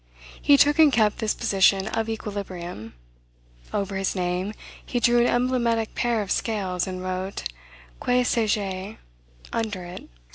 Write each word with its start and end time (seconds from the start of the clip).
He 0.41 0.57
took 0.57 0.79
and 0.79 0.91
kept 0.91 1.19
this 1.19 1.35
position 1.35 1.87
of 1.89 2.09
equilibrium. 2.09 2.95
Over 3.71 3.97
his 3.97 4.15
name, 4.15 4.55
he 4.83 4.99
drew 4.99 5.19
an 5.19 5.27
emblematic 5.27 5.93
pair 5.93 6.23
of 6.23 6.31
scales, 6.31 6.87
and 6.87 7.03
wrote, 7.03 7.43
Que 8.03 8.23
sais 8.23 8.51
je? 8.51 8.97
under 9.53 9.83
it. 9.85 10.09